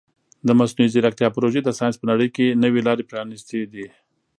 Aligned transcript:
د 0.47 0.49
مصنوعي 0.59 0.87
ځیرکتیا 0.93 1.27
پروژې 1.35 1.61
د 1.63 1.69
ساینس 1.77 1.95
په 1.99 2.05
نړۍ 2.11 2.27
کې 2.35 2.45
نوې 2.63 2.81
لارې 2.87 3.07
پرانیستې 3.09 3.59
دي. 3.73 3.85